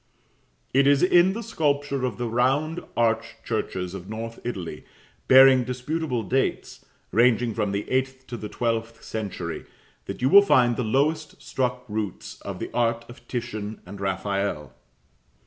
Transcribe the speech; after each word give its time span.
It 0.73 0.87
is 0.87 1.03
in 1.03 1.33
the 1.33 1.43
sculpture 1.43 2.05
of 2.05 2.17
the 2.17 2.27
round 2.27 2.79
arched 2.97 3.45
churches 3.45 3.93
of 3.93 4.09
North 4.09 4.39
Italy, 4.43 4.83
bearing 5.27 5.63
disputable 5.63 6.23
dates, 6.23 6.83
ranging 7.11 7.53
from 7.53 7.71
the 7.71 7.87
eighth 7.87 8.25
to 8.25 8.35
the 8.37 8.49
twelfth 8.49 9.03
century, 9.03 9.63
that 10.05 10.19
you 10.19 10.27
will 10.27 10.41
find 10.41 10.75
the 10.75 10.83
lowest 10.83 11.39
struck 11.39 11.85
roots 11.87 12.41
of 12.41 12.57
the 12.57 12.71
art 12.73 13.05
of 13.09 13.27
Titian 13.27 13.79
and 13.85 14.01
Raphael. 14.01 14.73